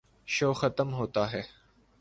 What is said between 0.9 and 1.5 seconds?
ہوتا ہے۔